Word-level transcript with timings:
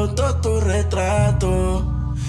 foto, 0.00 0.34
tu 0.40 0.60
retrato, 0.60 1.84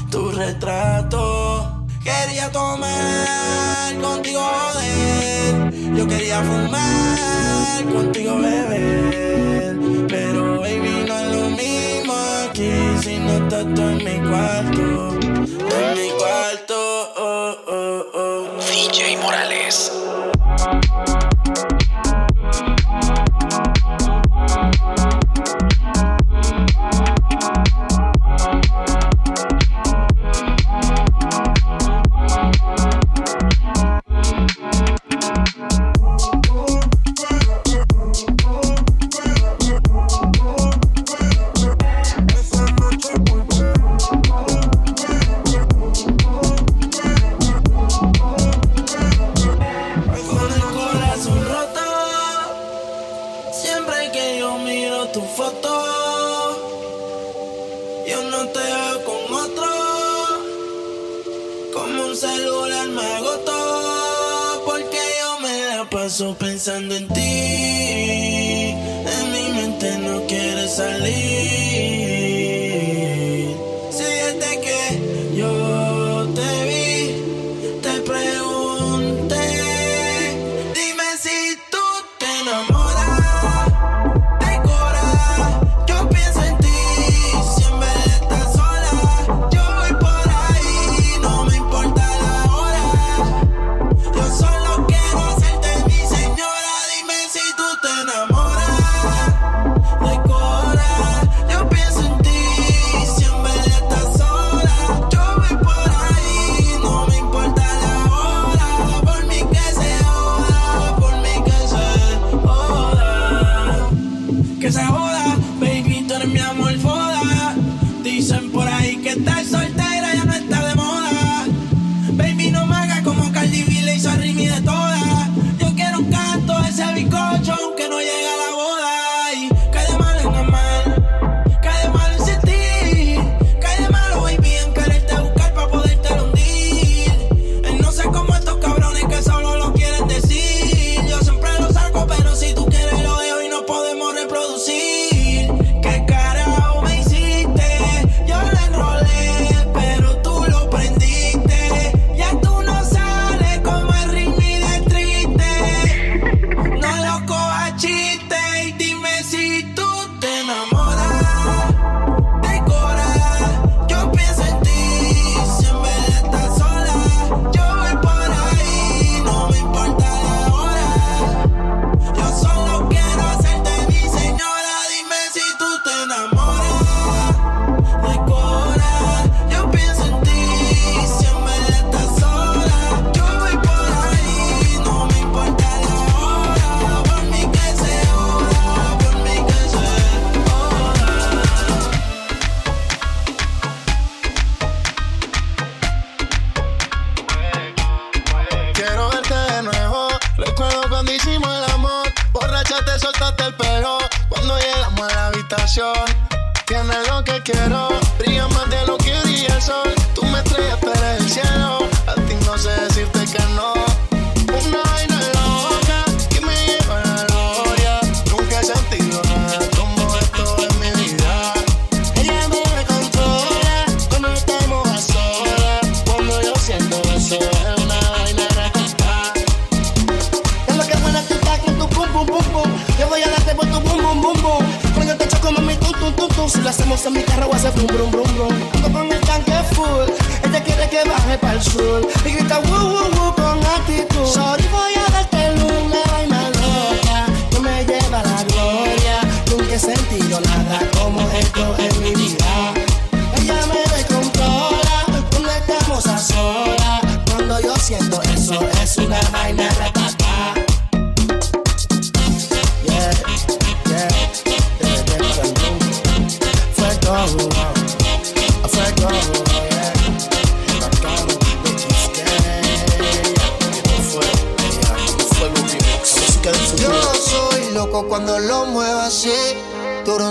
tu 0.09 0.31
retrato. 0.31 1.85
Quería 2.03 2.51
tomar 2.51 3.95
contigo 4.01 4.41
joder, 4.41 5.95
yo 5.95 6.07
quería 6.07 6.41
fumar 6.41 7.83
contigo 7.93 8.35
beber, 8.39 9.77
pero 10.09 10.59
baby 10.59 11.05
no 11.07 11.15
es 11.19 11.27
lo 11.35 11.49
mismo 11.61 12.13
aquí 12.49 12.71
si 13.03 13.19
no 13.19 13.33
estás 13.43 13.65
tú 13.73 13.81
en 13.81 13.97
mi 14.03 14.17
cuarto, 14.29 14.83
en 15.79 15.87
mi 15.95 16.09
cuarto. 16.19 16.77
Oh, 17.17 17.55
oh, 17.67 18.05
oh. 18.13 18.47
DJ 18.69 19.17
Morales. 19.17 19.91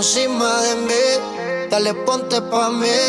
encima 0.01 0.61
de 0.63 0.75
mí. 0.87 1.67
Dale, 1.69 1.93
ponte 1.93 2.41
pa' 2.41 2.71
mí, 2.71 2.99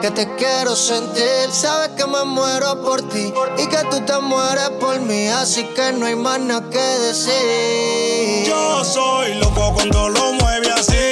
que 0.00 0.10
te 0.12 0.24
quiero 0.36 0.76
sentir. 0.76 1.50
Sabes 1.50 1.90
que 1.96 2.06
me 2.06 2.22
muero 2.24 2.80
por 2.84 3.02
ti 3.08 3.34
y 3.58 3.66
que 3.66 3.78
tú 3.90 4.00
te 4.06 4.16
mueres 4.20 4.70
por 4.80 5.00
mí. 5.00 5.26
Así 5.26 5.64
que 5.74 5.92
no 5.92 6.06
hay 6.06 6.14
más 6.14 6.38
nada 6.38 6.70
que 6.70 6.86
decir. 7.06 8.46
Yo 8.46 8.84
soy 8.84 9.34
loco 9.34 9.72
cuando 9.74 10.08
lo 10.10 10.32
mueve 10.34 10.70
así, 10.70 11.10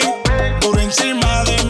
por 0.60 0.78
encima 0.78 1.42
de 1.42 1.64
mí 1.64 1.65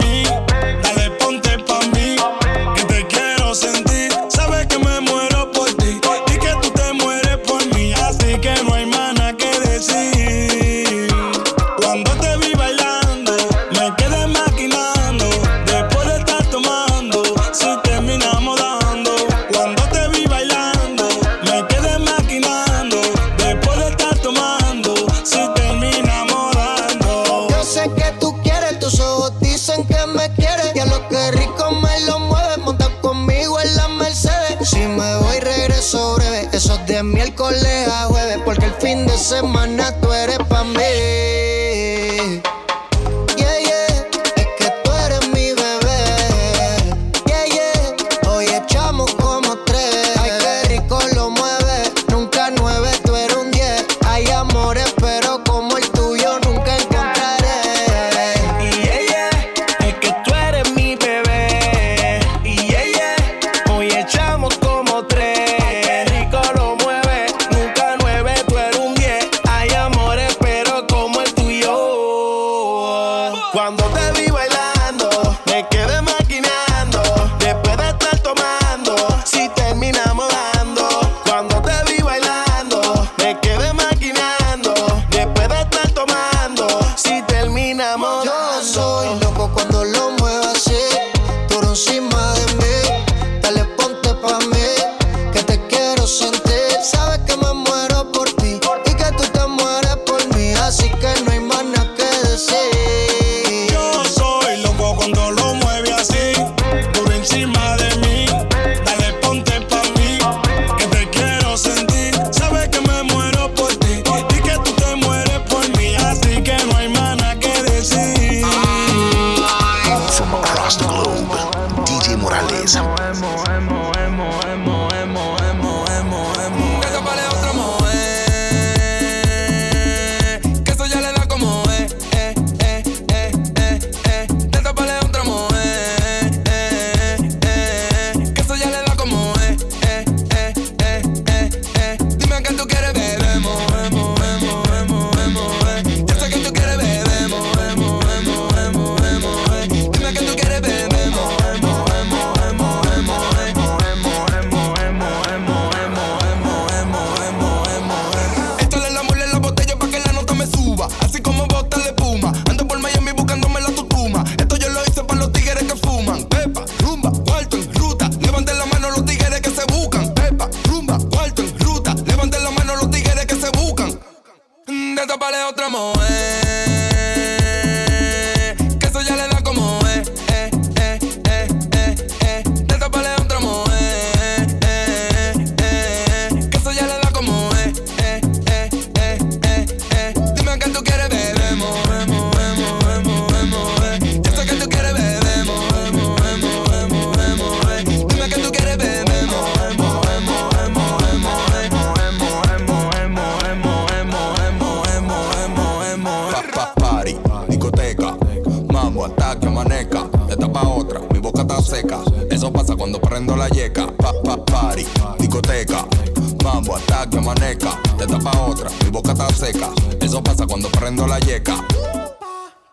maneca, 217.21 217.81
te 217.99 218.07
tapa 218.07 218.39
otra, 218.41 218.71
mi 218.85 218.91
boca 218.91 219.13
está 219.13 219.29
seca. 219.31 219.71
Eso 220.01 220.23
pasa 220.23 220.47
cuando 220.47 220.69
prendo 220.71 221.07
la 221.07 221.19
yeca. 221.21 221.57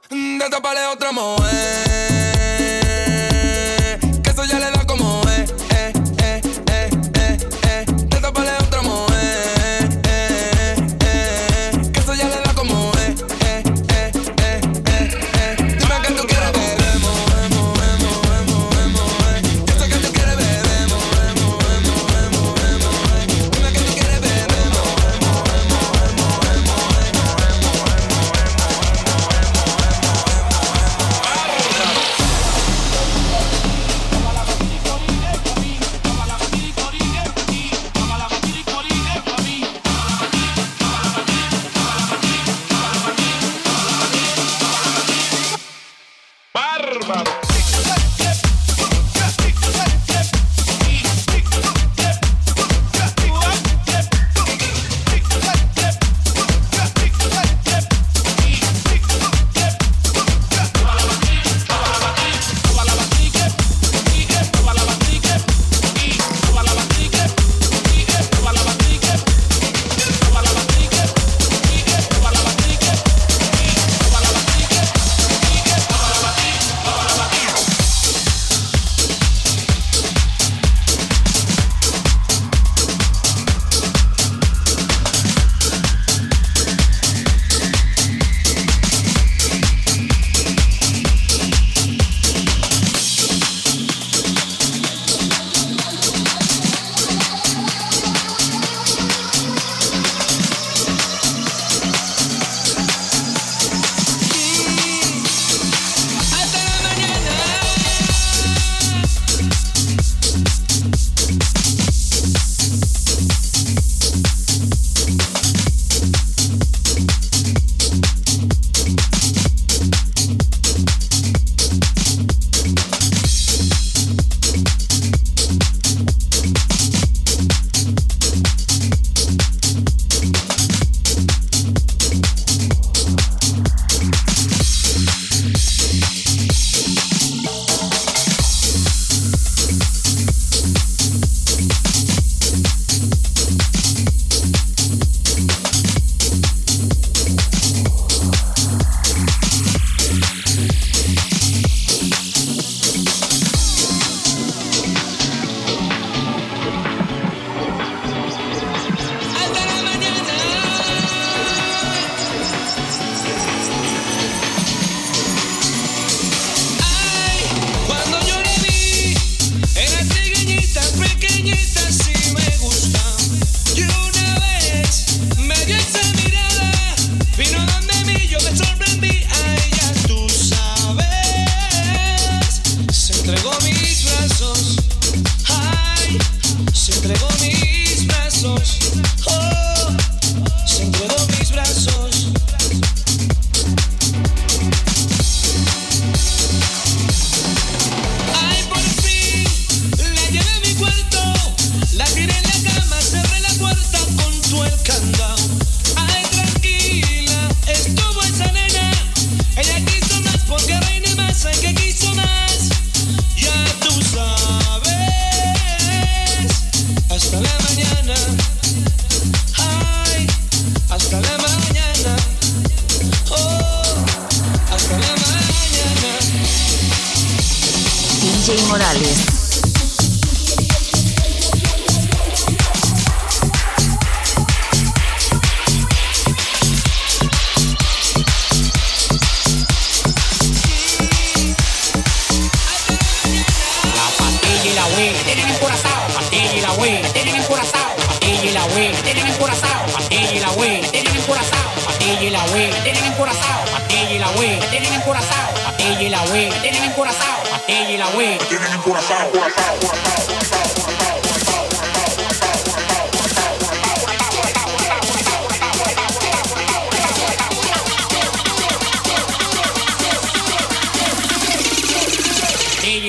Te 0.10 0.50
taparé 0.50 0.86
otra 0.88 1.12
mujer. 1.12 1.93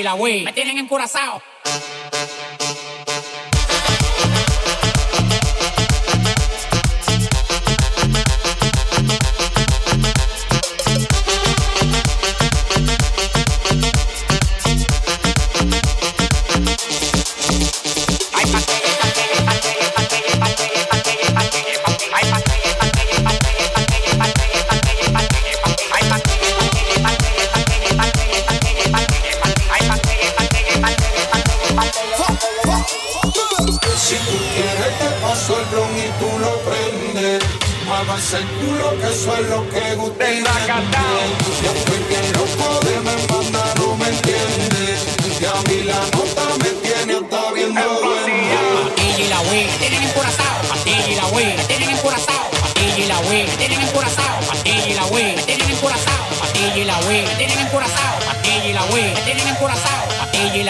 la 0.05 0.15
Me 0.45 0.53
tienen 0.53 0.79
encurazao. 0.79 1.54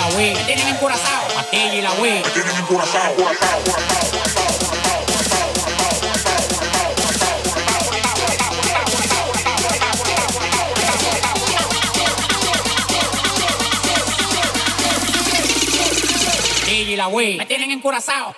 la. 0.08 0.34
Me 0.34 0.44
tienen 0.44 0.68
encorazado. 0.68 1.28
Y 1.52 1.80
la 1.80 1.92
web. 1.94 2.24
Me 2.24 2.30
tienen 2.30 2.56
encorazado, 2.56 3.14
corazado, 3.16 3.64
corazado. 3.64 4.04
Y 16.70 16.96
la 16.96 17.08
me 17.38 17.46
tienen 17.46 17.70
encorazado. 17.70 18.34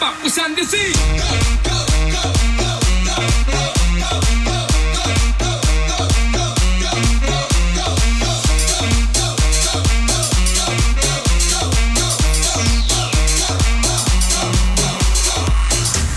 up 0.00 0.22
with 0.22 0.32
Sandy 0.32 0.64
C. 0.64 0.76
Go, 1.62 1.84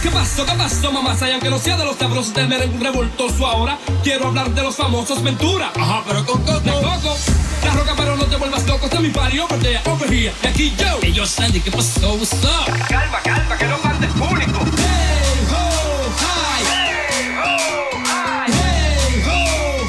¿Qué 0.02 0.56
pasó, 0.56 0.92
mamá? 0.92 1.16
Sayan 1.16 1.40
que 1.40 1.50
no 1.50 1.58
sea 1.58 1.78
de 1.78 1.86
los 1.86 1.96
sabrosos 1.96 2.34
del 2.34 2.48
merengue 2.48 2.78
revoltoso 2.80 3.48
ahora. 3.48 3.78
Quiero 4.04 4.28
hablar 4.28 4.52
de 4.52 4.62
los 4.64 4.76
famosos 4.76 5.24
Ventura. 5.24 5.72
Ajá, 5.76 6.04
pero 6.08 6.26
con 6.26 6.42
Coco. 6.44 6.60
De 6.60 6.72
Coco 6.72 7.37
la 7.68 7.74
roca, 7.74 7.94
pero 7.96 8.16
no 8.16 8.26
te 8.26 8.36
vuelvas 8.36 8.66
loco. 8.66 8.86
Este 8.86 8.98
es 8.98 9.02
mi 9.02 9.10
party, 9.10 9.40
over 9.40 9.60
there, 9.60 9.82
over 9.86 10.10
here. 10.10 10.34
Y 10.44 10.48
aquí 10.48 10.76
yo. 10.78 11.00
Y 11.02 11.12
yo, 11.14 11.26
Sandy, 11.26 11.60
¿qué 11.60 11.72
pasó? 11.72 12.14
What's 12.14 12.34
up? 12.44 12.88
Calma, 12.88 13.20
calma, 13.24 13.58
que 13.58 13.66
no 13.66 13.78
parte 13.78 14.06
el 14.06 14.12
público. 14.14 14.60
Hey, 14.78 15.48
ho, 15.52 16.10
hi. 16.22 16.64
Hey, 16.70 17.30
ho, 17.38 17.58
hi. 18.06 18.52
Hey, 18.52 19.24
ho, 19.28 19.40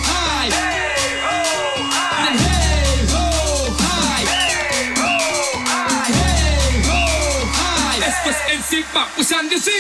hi. 0.09 0.51
Hey, 0.51 1.19
ho, 1.25 1.37
hi. 1.93 2.35
Hey, 2.45 3.07
ho, 3.13 3.23
hi. 3.79 4.25
Hey, 4.27 4.95
ho. 4.97 5.09
Hey, 6.07 6.83
ho, 6.89 7.01
hi. 7.55 8.03
Esto 8.03 8.31
es 8.31 8.41
encima, 8.55 9.09
pues 9.15 9.29
Sandy, 9.29 9.59
sí. 9.59 9.79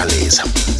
Morales. 0.00 0.79